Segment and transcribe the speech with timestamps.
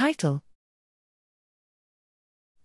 [0.00, 0.42] Title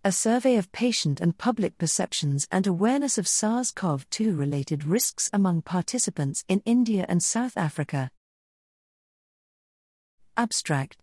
[0.02, 5.28] A Survey of Patient and Public Perceptions and Awareness of SARS CoV 2 Related Risks
[5.34, 8.10] Among Participants in India and South Africa.
[10.38, 10.96] Abstract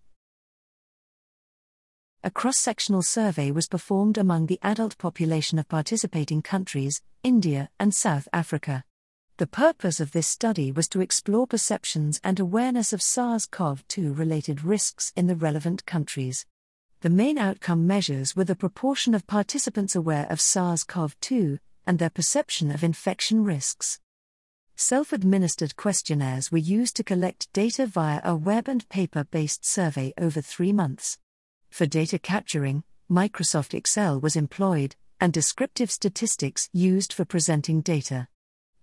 [2.24, 7.94] A cross sectional survey was performed among the adult population of participating countries, India and
[7.94, 8.86] South Africa.
[9.38, 14.14] The purpose of this study was to explore perceptions and awareness of SARS CoV 2
[14.14, 16.46] related risks in the relevant countries.
[17.02, 21.98] The main outcome measures were the proportion of participants aware of SARS CoV 2 and
[21.98, 24.00] their perception of infection risks.
[24.76, 30.14] Self administered questionnaires were used to collect data via a web and paper based survey
[30.16, 31.18] over three months.
[31.72, 38.28] For data capturing, Microsoft Excel was employed, and descriptive statistics used for presenting data.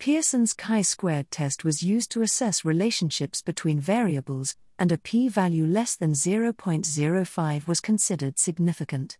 [0.00, 5.66] Pearson's chi squared test was used to assess relationships between variables, and a p value
[5.66, 9.18] less than 0.05 was considered significant.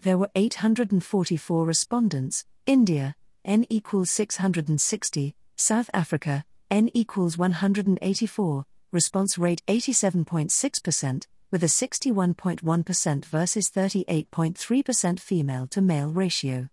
[0.00, 9.62] There were 844 respondents India, n equals 660, South Africa, n equals 184, response rate
[9.68, 16.68] 87.6%, with a 61.1% versus 38.3% female to male ratio.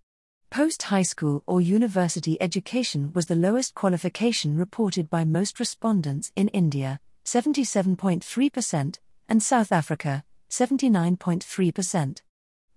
[0.51, 6.47] Post high school or university education was the lowest qualification reported by most respondents in
[6.47, 8.97] India, 77.3%,
[9.29, 12.21] and South Africa, 79.3%.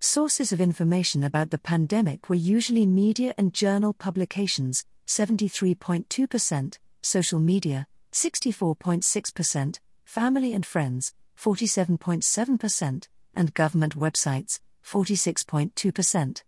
[0.01, 7.87] Sources of information about the pandemic were usually media and journal publications, 73.2%, social media,
[8.13, 16.43] 64.6%, family and friends, 47.7%, and government websites, 46.2%.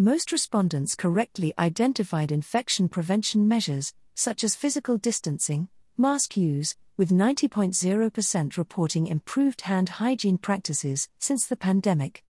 [0.00, 8.56] Most respondents correctly identified infection prevention measures, such as physical distancing, mask use, with 90.0%
[8.56, 12.24] reporting improved hand hygiene practices since the pandemic.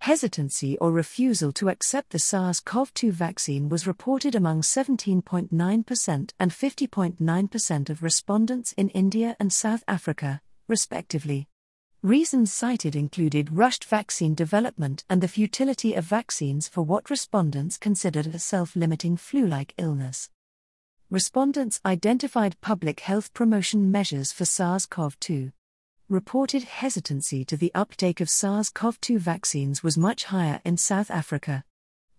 [0.00, 6.50] Hesitancy or refusal to accept the SARS CoV 2 vaccine was reported among 17.9% and
[6.50, 11.48] 50.9% of respondents in India and South Africa, respectively.
[12.04, 18.26] Reasons cited included rushed vaccine development and the futility of vaccines for what respondents considered
[18.26, 20.28] a self limiting flu like illness.
[21.08, 25.52] Respondents identified public health promotion measures for SARS CoV 2.
[26.10, 31.10] Reported hesitancy to the uptake of SARS CoV 2 vaccines was much higher in South
[31.10, 31.64] Africa.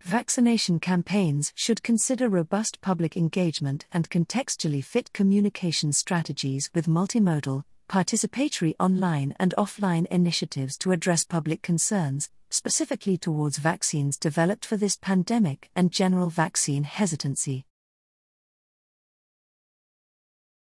[0.02, 8.74] Vaccination campaigns should consider robust public engagement and contextually fit communication strategies with multimodal, participatory
[8.80, 15.70] online and offline initiatives to address public concerns, specifically towards vaccines developed for this pandemic
[15.76, 17.66] and general vaccine hesitancy.